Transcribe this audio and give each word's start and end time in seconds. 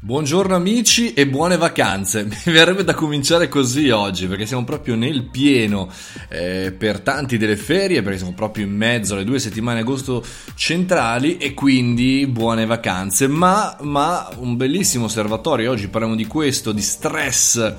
Buongiorno 0.00 0.54
amici 0.54 1.12
e 1.12 1.26
buone 1.26 1.56
vacanze. 1.56 2.22
Mi 2.46 2.52
verrebbe 2.52 2.84
da 2.84 2.94
cominciare 2.94 3.48
così 3.48 3.90
oggi 3.90 4.28
perché 4.28 4.46
siamo 4.46 4.62
proprio 4.62 4.94
nel 4.94 5.24
pieno 5.24 5.90
eh, 6.28 6.70
per 6.70 7.00
tanti 7.00 7.36
delle 7.36 7.56
ferie 7.56 8.00
perché 8.00 8.18
siamo 8.18 8.32
proprio 8.32 8.64
in 8.64 8.70
mezzo 8.70 9.14
alle 9.14 9.24
due 9.24 9.40
settimane 9.40 9.80
agosto 9.80 10.24
centrali 10.54 11.36
e 11.38 11.52
quindi 11.52 12.28
buone 12.28 12.64
vacanze. 12.64 13.26
Ma, 13.26 13.76
ma 13.80 14.28
un 14.36 14.56
bellissimo 14.56 15.06
osservatorio. 15.06 15.72
Oggi 15.72 15.88
parliamo 15.88 16.14
di 16.14 16.26
questo, 16.26 16.70
di 16.70 16.80
stress 16.80 17.74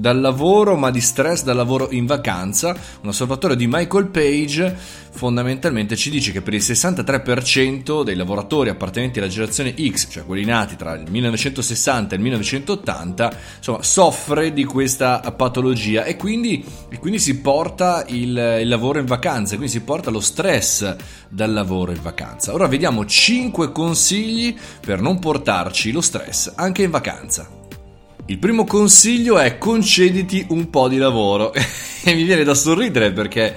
dal 0.00 0.18
lavoro 0.18 0.76
ma 0.76 0.90
di 0.90 1.00
stress 1.00 1.42
dal 1.42 1.56
lavoro 1.56 1.90
in 1.90 2.06
vacanza. 2.06 2.74
Un 3.02 3.08
osservatorio 3.08 3.54
di 3.54 3.66
Michael 3.66 4.06
Page 4.06 4.74
fondamentalmente 5.12 5.94
ci 5.94 6.08
dice 6.08 6.32
che 6.32 6.40
per 6.40 6.54
il 6.54 6.62
63% 6.62 8.02
dei 8.02 8.14
lavoratori 8.14 8.70
appartenenti 8.70 9.18
alla 9.18 9.28
generazione 9.28 9.74
X, 9.76 10.08
cioè 10.10 10.24
quelli 10.24 10.46
nati 10.46 10.76
tra 10.76 10.94
il 10.94 11.10
1960 11.10 12.14
e 12.14 12.16
il 12.16 12.22
1980, 12.22 13.36
insomma, 13.58 13.82
soffre 13.82 14.54
di 14.54 14.64
questa 14.64 15.20
patologia 15.36 16.04
e 16.04 16.16
quindi, 16.16 16.64
e 16.88 16.98
quindi 16.98 17.18
si 17.18 17.38
porta 17.40 18.04
il, 18.08 18.58
il, 18.60 18.68
lavoro 18.68 19.00
in 19.00 19.06
vacanza, 19.06 19.56
quindi 19.56 19.72
si 19.72 19.82
porta 19.82 20.10
lo 20.10 20.20
stress 20.20 20.96
dal 21.28 21.52
lavoro 21.52 21.92
in 21.92 22.00
vacanza. 22.00 22.54
Ora 22.54 22.66
vediamo 22.66 23.04
5 23.04 23.70
consigli 23.70 24.56
per 24.80 25.02
non 25.02 25.18
portarci 25.18 25.92
lo 25.92 26.00
stress 26.00 26.52
anche 26.54 26.84
in 26.84 26.90
vacanza. 26.90 27.59
Il 28.30 28.38
primo 28.38 28.64
consiglio 28.64 29.40
è 29.40 29.58
concediti 29.58 30.46
un 30.50 30.70
po' 30.70 30.86
di 30.86 30.98
lavoro. 30.98 31.52
E 32.02 32.14
mi 32.14 32.22
viene 32.22 32.44
da 32.44 32.54
sorridere 32.54 33.12
perché 33.12 33.54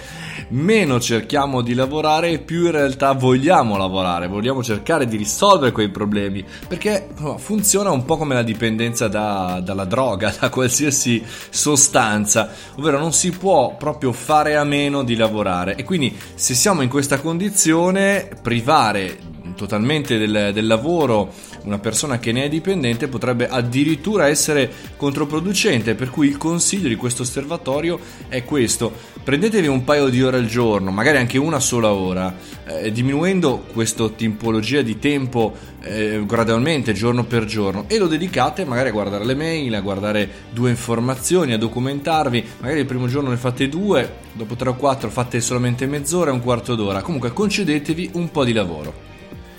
meno 0.49 0.99
cerchiamo 0.99 1.61
di 1.61 1.73
lavorare 1.73 2.39
più 2.39 2.65
in 2.65 2.71
realtà 2.71 3.13
vogliamo 3.13 3.77
lavorare, 3.77 4.27
vogliamo 4.27 4.61
cercare 4.61 5.07
di 5.07 5.15
risolvere 5.15 5.71
quei 5.71 5.87
problemi, 5.87 6.43
perché 6.67 7.07
funziona 7.37 7.91
un 7.91 8.03
po' 8.03 8.17
come 8.17 8.33
la 8.33 8.43
dipendenza 8.43 9.07
da, 9.07 9.61
dalla 9.63 9.85
droga, 9.85 10.33
da 10.37 10.49
qualsiasi 10.49 11.23
sostanza, 11.49 12.49
ovvero 12.75 12.99
non 12.99 13.13
si 13.13 13.31
può 13.31 13.77
proprio 13.77 14.11
fare 14.11 14.57
a 14.57 14.65
meno 14.65 15.03
di 15.03 15.15
lavorare. 15.15 15.75
E 15.75 15.85
quindi 15.85 16.13
se 16.35 16.53
siamo 16.53 16.81
in 16.81 16.89
questa 16.89 17.21
condizione 17.21 18.27
privare 18.41 19.31
totalmente 19.55 20.17
del, 20.17 20.51
del, 20.53 20.67
lavoro 20.67 21.31
una 21.63 21.79
persona 21.79 22.19
che 22.19 22.31
ne 22.31 22.43
è 22.43 22.49
dipendente 22.49 23.07
potrebbe 23.07 23.47
addirittura 23.47 24.27
essere 24.27 24.71
controproducente 24.97 25.95
per 25.95 26.09
cui 26.09 26.27
il 26.27 26.37
consiglio 26.37 26.87
di 26.87 26.95
questo 26.95 27.23
osservatorio 27.23 27.99
è 28.27 28.43
questo. 28.43 28.91
Prendetevi 29.23 29.67
un 29.67 29.83
paio 29.83 30.09
di 30.09 30.21
ore 30.21 30.37
al 30.37 30.45
giorno 30.45 30.91
magari 30.91 31.17
anche 31.17 31.37
una 31.37 31.59
sola 31.59 31.91
ora. 31.91 32.35
Eh, 32.65 32.91
diminuendo 32.91 33.65
questa 33.73 34.09
tipologia 34.09 34.81
di 34.81 34.99
tempo 34.99 35.55
eh, 35.81 36.23
gradualmente 36.25 36.93
giorno 36.93 37.23
per 37.25 37.45
giorno. 37.45 37.85
E 37.87 37.97
lo 37.97 38.07
dedicate 38.07 38.65
magari 38.65 38.89
a 38.89 38.93
guardare 38.93 39.25
le 39.25 39.35
mail 39.35 39.75
a 39.75 39.81
guardare 39.81 40.29
due 40.51 40.69
informazioni 40.69 41.53
a 41.53 41.57
documentarvi. 41.57 42.45
Magari 42.59 42.81
il 42.81 42.85
primo 42.85 43.07
giorno 43.07 43.29
ne 43.29 43.37
fate 43.37 43.69
due 43.69 44.21
dopo 44.33 44.55
tre 44.55 44.69
o 44.69 44.75
quattro 44.75 45.09
fate 45.09 45.41
solamente 45.41 45.85
mezz'ora 45.85 46.31
un 46.31 46.41
quarto 46.41 46.75
d'ora. 46.75 47.01
Comunque 47.01 47.33
concedetevi 47.33 48.11
un 48.13 48.31
po' 48.31 48.43
di 48.43 48.53
lavoro 48.53 49.12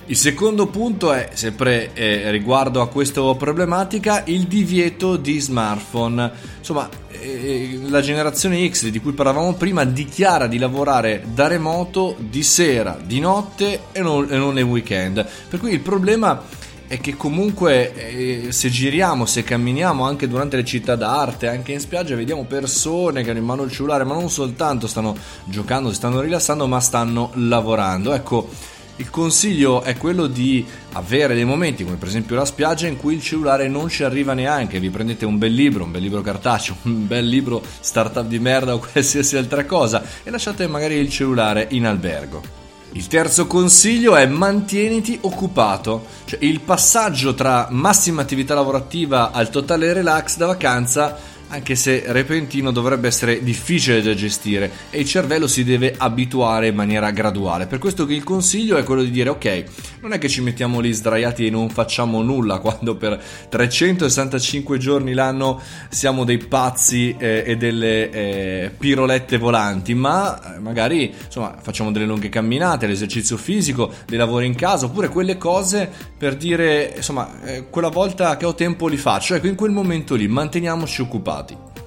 il 0.06 0.16
secondo 0.16 0.66
punto 0.66 1.12
è, 1.12 1.30
sempre 1.32 1.92
eh, 1.94 2.30
riguardo 2.30 2.82
a 2.82 2.88
questa 2.88 3.22
problematica, 3.34 4.22
il 4.26 4.46
divieto 4.46 5.16
di 5.16 5.38
smartphone. 5.40 6.30
Insomma, 6.58 6.88
eh, 7.08 7.78
la 7.88 8.02
generazione 8.02 8.68
X 8.68 8.88
di 8.88 9.00
cui 9.00 9.12
parlavamo 9.12 9.54
prima 9.54 9.84
dichiara 9.84 10.46
di 10.46 10.58
lavorare 10.58 11.24
da 11.32 11.46
remoto 11.46 12.16
di 12.18 12.42
sera, 12.42 12.98
di 13.02 13.18
notte 13.18 13.84
e 13.92 14.00
non, 14.00 14.26
e 14.30 14.36
non 14.36 14.52
nel 14.54 14.64
weekend. 14.64 15.26
Per 15.48 15.58
cui 15.58 15.72
il 15.72 15.80
problema 15.80 16.42
è 16.86 17.00
che 17.00 17.16
comunque 17.16 17.94
eh, 17.94 18.52
se 18.52 18.68
giriamo, 18.68 19.24
se 19.24 19.42
camminiamo 19.42 20.04
anche 20.04 20.28
durante 20.28 20.56
le 20.56 20.64
città 20.64 20.96
d'arte, 20.96 21.48
anche 21.48 21.72
in 21.72 21.80
spiaggia, 21.80 22.14
vediamo 22.14 22.44
persone 22.44 23.22
che 23.22 23.30
hanno 23.30 23.38
in 23.38 23.46
mano 23.46 23.62
il 23.62 23.70
cellulare, 23.70 24.04
ma 24.04 24.12
non 24.12 24.28
soltanto 24.28 24.86
stanno 24.86 25.16
giocando, 25.44 25.88
si 25.88 25.94
stanno 25.94 26.20
rilassando, 26.20 26.66
ma 26.66 26.80
stanno 26.80 27.30
lavorando. 27.34 28.12
Ecco, 28.12 28.50
il 28.96 29.10
consiglio 29.10 29.82
è 29.82 29.96
quello 29.96 30.26
di 30.26 30.64
avere 30.92 31.34
dei 31.34 31.44
momenti, 31.44 31.82
come 31.82 31.96
per 31.96 32.08
esempio 32.08 32.36
la 32.36 32.44
spiaggia, 32.44 32.86
in 32.86 32.96
cui 32.96 33.14
il 33.14 33.22
cellulare 33.22 33.66
non 33.66 33.88
ci 33.88 34.04
arriva 34.04 34.34
neanche. 34.34 34.78
Vi 34.78 34.90
prendete 34.90 35.24
un 35.24 35.36
bel 35.36 35.52
libro, 35.52 35.84
un 35.84 35.90
bel 35.90 36.02
libro 36.02 36.20
cartaceo, 36.20 36.76
un 36.84 37.06
bel 37.06 37.26
libro 37.26 37.62
startup 37.80 38.26
di 38.26 38.38
merda 38.38 38.74
o 38.74 38.78
qualsiasi 38.78 39.36
altra 39.36 39.64
cosa 39.64 40.02
e 40.22 40.30
lasciate 40.30 40.66
magari 40.68 40.94
il 40.94 41.10
cellulare 41.10 41.66
in 41.70 41.86
albergo. 41.86 42.62
Il 42.92 43.08
terzo 43.08 43.48
consiglio 43.48 44.14
è 44.14 44.24
mantieniti 44.26 45.18
occupato, 45.22 46.06
cioè 46.26 46.38
il 46.44 46.60
passaggio 46.60 47.34
tra 47.34 47.66
massima 47.70 48.22
attività 48.22 48.54
lavorativa 48.54 49.32
al 49.32 49.50
totale 49.50 49.92
relax 49.92 50.36
da 50.36 50.46
vacanza 50.46 51.18
anche 51.48 51.74
se 51.74 52.04
repentino 52.06 52.70
dovrebbe 52.70 53.08
essere 53.08 53.42
difficile 53.42 54.02
da 54.02 54.14
gestire 54.14 54.70
e 54.90 55.00
il 55.00 55.06
cervello 55.06 55.46
si 55.46 55.64
deve 55.64 55.94
abituare 55.96 56.68
in 56.68 56.74
maniera 56.74 57.10
graduale. 57.10 57.66
Per 57.66 57.78
questo 57.78 58.06
che 58.06 58.14
il 58.14 58.24
consiglio 58.24 58.76
è 58.76 58.82
quello 58.82 59.02
di 59.02 59.10
dire 59.10 59.28
ok, 59.30 59.64
non 60.00 60.12
è 60.12 60.18
che 60.18 60.28
ci 60.28 60.40
mettiamo 60.40 60.80
lì 60.80 60.92
sdraiati 60.92 61.46
e 61.46 61.50
non 61.50 61.68
facciamo 61.70 62.22
nulla 62.22 62.58
quando 62.58 62.96
per 62.96 63.22
365 63.48 64.78
giorni 64.78 65.12
l'anno 65.12 65.60
siamo 65.90 66.24
dei 66.24 66.38
pazzi 66.38 67.14
eh, 67.18 67.44
e 67.46 67.56
delle 67.56 68.10
eh, 68.10 68.70
pirolette 68.76 69.38
volanti, 69.38 69.94
ma 69.94 70.56
eh, 70.56 70.58
magari 70.58 71.14
insomma 71.24 71.56
facciamo 71.60 71.92
delle 71.92 72.06
lunghe 72.06 72.28
camminate, 72.28 72.86
l'esercizio 72.86 73.36
fisico, 73.36 73.92
dei 74.06 74.18
lavori 74.18 74.46
in 74.46 74.54
casa 74.54 74.86
oppure 74.86 75.08
quelle 75.08 75.38
cose 75.38 75.90
per 76.16 76.36
dire 76.36 76.94
insomma 76.96 77.42
eh, 77.44 77.64
quella 77.70 77.88
volta 77.88 78.36
che 78.36 78.46
ho 78.46 78.54
tempo 78.54 78.88
li 78.88 78.96
faccio, 78.96 79.34
ecco 79.34 79.46
in 79.46 79.54
quel 79.54 79.70
momento 79.70 80.14
lì 80.14 80.26
manteniamoci 80.26 81.00
occupati. 81.02 81.33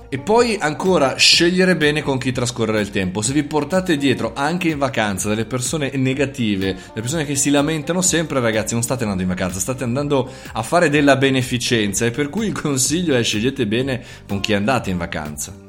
E 0.09 0.19
poi 0.19 0.57
ancora 0.57 1.15
scegliere 1.17 1.75
bene 1.75 2.01
con 2.01 2.17
chi 2.17 2.31
trascorrere 2.31 2.79
il 2.79 2.91
tempo. 2.91 3.21
Se 3.21 3.33
vi 3.33 3.43
portate 3.43 3.97
dietro 3.97 4.31
anche 4.33 4.69
in 4.69 4.77
vacanza 4.77 5.27
delle 5.27 5.45
persone 5.45 5.91
negative, 5.95 6.73
delle 6.73 7.01
persone 7.01 7.25
che 7.25 7.35
si 7.35 7.49
lamentano 7.49 8.01
sempre, 8.01 8.39
ragazzi, 8.39 8.73
non 8.73 8.83
state 8.83 9.03
andando 9.03 9.23
in 9.23 9.29
vacanza, 9.29 9.59
state 9.59 9.83
andando 9.83 10.31
a 10.53 10.63
fare 10.63 10.89
della 10.89 11.17
beneficenza 11.17 12.05
e 12.05 12.11
per 12.11 12.29
cui 12.29 12.47
il 12.47 12.53
consiglio 12.53 13.15
è 13.15 13.23
scegliete 13.23 13.67
bene 13.67 14.01
con 14.27 14.39
chi 14.39 14.53
andate 14.53 14.89
in 14.89 14.97
vacanza. 14.97 15.66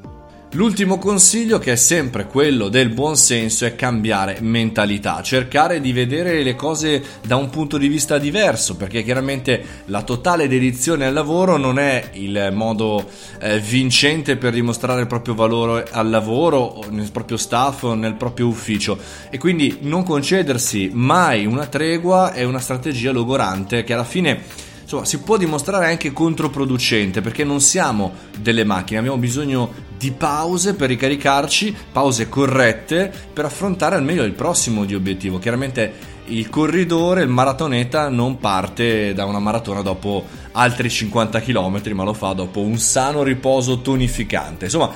L'ultimo 0.52 0.96
consiglio, 0.96 1.58
che 1.58 1.72
è 1.72 1.76
sempre 1.76 2.26
quello 2.26 2.70
del 2.70 2.88
buon 2.88 3.18
senso, 3.18 3.66
è 3.66 3.76
cambiare 3.76 4.38
mentalità, 4.40 5.20
cercare 5.20 5.78
di 5.78 5.92
vedere 5.92 6.42
le 6.42 6.54
cose 6.54 7.04
da 7.22 7.36
un 7.36 7.50
punto 7.50 7.76
di 7.76 7.86
vista 7.86 8.16
diverso, 8.16 8.74
perché 8.74 9.02
chiaramente 9.02 9.62
la 9.86 10.00
totale 10.00 10.48
dedizione 10.48 11.04
al 11.04 11.12
lavoro 11.12 11.58
non 11.58 11.78
è 11.78 12.12
il 12.14 12.48
modo 12.54 13.06
eh, 13.40 13.60
vincente 13.60 14.38
per 14.38 14.54
dimostrare 14.54 15.02
il 15.02 15.06
proprio 15.06 15.34
valore 15.34 15.86
al 15.90 16.08
lavoro, 16.08 16.82
nel 16.88 17.12
proprio 17.12 17.36
staff 17.36 17.82
o 17.82 17.92
nel 17.92 18.14
proprio 18.14 18.46
ufficio. 18.46 18.98
E 19.28 19.36
quindi 19.36 19.80
non 19.82 20.02
concedersi 20.02 20.88
mai 20.94 21.44
una 21.44 21.66
tregua 21.66 22.32
è 22.32 22.44
una 22.44 22.58
strategia 22.58 23.12
logorante 23.12 23.84
che 23.84 23.92
alla 23.92 24.02
fine 24.02 24.40
insomma, 24.80 25.04
si 25.04 25.18
può 25.18 25.36
dimostrare 25.36 25.84
anche 25.84 26.14
controproducente 26.14 27.20
perché 27.20 27.44
non 27.44 27.60
siamo 27.60 28.14
delle 28.38 28.64
macchine, 28.64 28.98
abbiamo 28.98 29.18
bisogno 29.18 29.87
di 29.98 30.12
pause 30.12 30.74
per 30.74 30.88
ricaricarci, 30.88 31.76
pause 31.92 32.28
corrette 32.28 33.12
per 33.32 33.44
affrontare 33.44 33.96
al 33.96 34.04
meglio 34.04 34.22
il 34.22 34.32
prossimo 34.32 34.84
di 34.84 34.94
obiettivo. 34.94 35.38
Chiaramente 35.38 36.16
il 36.26 36.48
corridore, 36.48 37.22
il 37.22 37.28
maratoneta 37.28 38.08
non 38.08 38.38
parte 38.38 39.12
da 39.12 39.24
una 39.24 39.40
maratona 39.40 39.82
dopo 39.82 40.24
altri 40.52 40.88
50 40.88 41.40
km, 41.40 41.80
ma 41.92 42.04
lo 42.04 42.12
fa 42.12 42.32
dopo 42.32 42.60
un 42.60 42.78
sano 42.78 43.22
riposo 43.22 43.80
tonificante. 43.80 44.66
Insomma, 44.66 44.92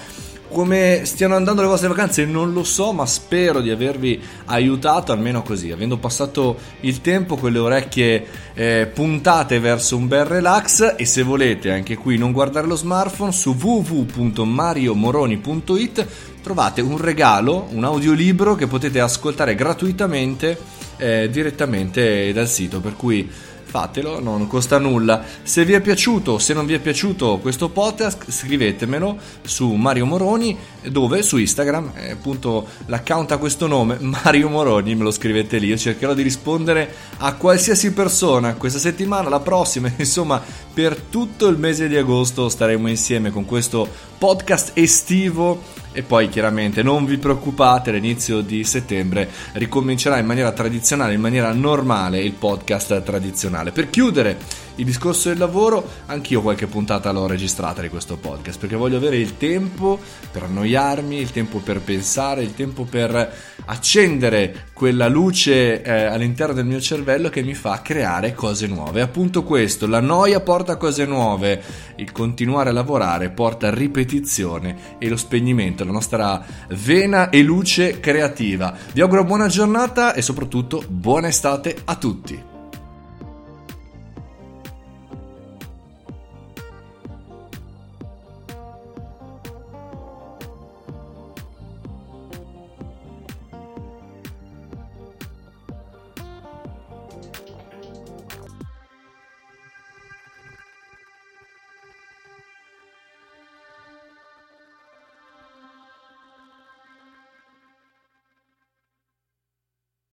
come 0.52 1.00
stiano 1.04 1.34
andando 1.34 1.62
le 1.62 1.68
vostre 1.68 1.88
vacanze 1.88 2.24
non 2.24 2.52
lo 2.52 2.62
so, 2.62 2.92
ma 2.92 3.04
spero 3.06 3.60
di 3.60 3.70
avervi 3.70 4.22
aiutato 4.44 5.10
almeno 5.10 5.42
così, 5.42 5.72
avendo 5.72 5.96
passato 5.96 6.56
il 6.80 7.00
tempo 7.00 7.36
con 7.36 7.50
le 7.50 7.58
orecchie 7.58 8.24
eh, 8.54 8.88
puntate 8.92 9.58
verso 9.58 9.96
un 9.96 10.06
bel 10.06 10.26
relax 10.26 10.94
e 10.96 11.04
se 11.04 11.22
volete 11.22 11.72
anche 11.72 11.96
qui 11.96 12.18
non 12.18 12.30
guardare 12.30 12.68
lo 12.68 12.76
smartphone 12.76 13.32
su 13.32 13.56
www.mariomoroni.it 13.58 16.06
trovate 16.42 16.80
un 16.80 16.98
regalo, 16.98 17.68
un 17.70 17.84
audiolibro 17.84 18.54
che 18.54 18.66
potete 18.66 19.00
ascoltare 19.00 19.54
gratuitamente 19.54 20.58
eh, 20.98 21.28
direttamente 21.30 22.32
dal 22.32 22.48
sito, 22.48 22.80
per 22.80 22.96
cui 22.96 23.28
fatelo, 23.72 24.20
non 24.20 24.46
costa 24.48 24.76
nulla. 24.76 25.24
Se 25.42 25.64
vi 25.64 25.72
è 25.72 25.80
piaciuto, 25.80 26.38
se 26.38 26.52
non 26.52 26.66
vi 26.66 26.74
è 26.74 26.78
piaciuto 26.78 27.38
questo 27.38 27.70
podcast, 27.70 28.30
scrivetemelo 28.30 29.16
su 29.40 29.72
Mario 29.72 30.04
Moroni, 30.04 30.54
dove 30.90 31.22
su 31.22 31.38
Instagram, 31.38 31.92
eh, 31.94 32.10
appunto 32.10 32.66
l'account 32.84 33.32
ha 33.32 33.38
questo 33.38 33.66
nome, 33.66 33.96
Mario 34.04 34.50
Moroni, 34.50 34.94
me 34.94 35.04
lo 35.04 35.10
scrivete 35.10 35.56
lì, 35.56 35.68
io 35.68 35.78
cercherò 35.78 36.12
di 36.12 36.20
rispondere 36.20 36.94
a 37.16 37.32
qualsiasi 37.32 37.94
persona 37.94 38.56
questa 38.56 38.78
settimana, 38.78 39.30
la 39.30 39.40
prossima, 39.40 39.90
insomma, 39.96 40.42
per 40.74 40.94
tutto 41.08 41.46
il 41.46 41.56
mese 41.56 41.88
di 41.88 41.96
agosto 41.96 42.50
staremo 42.50 42.90
insieme 42.90 43.30
con 43.30 43.46
questo 43.46 43.88
podcast 44.18 44.72
estivo 44.74 45.80
e 45.92 46.02
poi 46.02 46.28
chiaramente 46.28 46.82
non 46.82 47.04
vi 47.04 47.18
preoccupate, 47.18 47.90
all'inizio 47.90 48.40
di 48.40 48.64
settembre 48.64 49.28
ricomincerà 49.52 50.18
in 50.18 50.26
maniera 50.26 50.52
tradizionale, 50.52 51.14
in 51.14 51.20
maniera 51.20 51.52
normale 51.52 52.20
il 52.20 52.32
podcast 52.32 53.02
tradizionale. 53.02 53.72
Per 53.72 53.90
chiudere 53.90 54.38
il 54.76 54.84
discorso 54.84 55.28
del 55.28 55.38
lavoro, 55.38 55.86
anch'io 56.06 56.40
qualche 56.40 56.66
puntata 56.66 57.10
l'ho 57.12 57.26
registrata 57.26 57.82
di 57.82 57.88
questo 57.88 58.16
podcast, 58.16 58.58
perché 58.58 58.76
voglio 58.76 58.96
avere 58.96 59.16
il 59.16 59.36
tempo 59.36 59.98
per 60.30 60.44
annoiarmi, 60.44 61.18
il 61.18 61.30
tempo 61.30 61.58
per 61.58 61.80
pensare, 61.80 62.42
il 62.42 62.54
tempo 62.54 62.84
per 62.84 63.34
accendere 63.66 64.66
quella 64.72 65.08
luce 65.08 65.82
eh, 65.82 66.04
all'interno 66.04 66.54
del 66.54 66.64
mio 66.64 66.80
cervello 66.80 67.28
che 67.28 67.42
mi 67.42 67.54
fa 67.54 67.82
creare 67.82 68.34
cose 68.34 68.66
nuove. 68.66 69.00
Appunto 69.00 69.42
questo, 69.44 69.86
la 69.86 70.00
noia 70.00 70.40
porta 70.40 70.76
cose 70.76 71.04
nuove, 71.04 71.62
il 71.96 72.10
continuare 72.10 72.70
a 72.70 72.72
lavorare 72.72 73.30
porta 73.30 73.72
ripetizione 73.72 74.96
e 74.98 75.08
lo 75.08 75.16
spegnimento, 75.16 75.84
la 75.84 75.92
nostra 75.92 76.44
vena 76.70 77.28
e 77.30 77.42
luce 77.42 78.00
creativa. 78.00 78.74
Vi 78.92 79.00
auguro 79.00 79.24
buona 79.24 79.48
giornata 79.48 80.14
e 80.14 80.22
soprattutto 80.22 80.82
buona 80.88 81.28
estate 81.28 81.76
a 81.84 81.94
tutti. 81.96 82.51